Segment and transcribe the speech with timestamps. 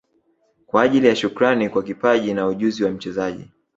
[0.65, 3.51] Kwa ajili ya Shukrani kwa kipaji na ujuzi wa mchezaji